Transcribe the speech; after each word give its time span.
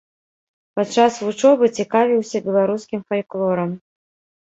Падчас 0.79 1.19
вучобы 1.27 1.65
цікавіўся 1.81 2.37
беларускім 2.51 3.07
фальклорам. 3.09 3.81